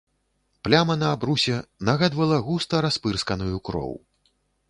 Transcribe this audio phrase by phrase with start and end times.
[0.67, 1.57] Пляма на абрусе
[1.91, 3.93] нагадвала густа распырсканую кроў.